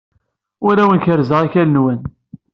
Ur 0.67 0.75
awen-kerrzeɣ 0.83 1.39
akal-nwen. 1.45 1.99